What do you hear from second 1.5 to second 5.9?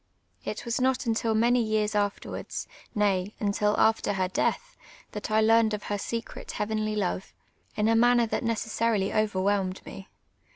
years afterwards, nay, until after her death, that I learned of